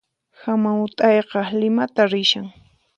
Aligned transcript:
Hamaut'ayqa 0.43 1.41
Limata 1.61 2.03
rishan 2.11 2.47